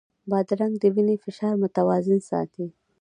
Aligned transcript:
بادرنګ 0.29 0.75
د 0.79 0.85
وینې 0.95 1.15
فشار 1.23 1.53
متوازن 1.63 2.19
ساتي. 2.29 2.65